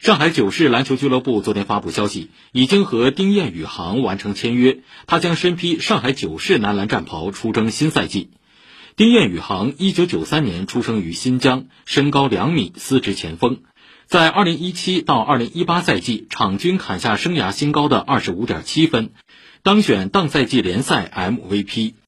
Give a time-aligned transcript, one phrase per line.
[0.00, 4.78] 上海九世篮球俱乐部昨天发布消息，已经和丁彦雨航完成签约，
[5.08, 8.30] 他将身披上海九世男篮战袍出征新赛季。
[8.94, 13.58] 丁彦雨航一九九三年出生于新疆，身高两米，司职前锋，
[14.06, 19.10] 在二零一七到二零一八赛季场均砍下生涯新高的二十五点七分，
[19.64, 21.94] 当选当赛季联赛 MVP。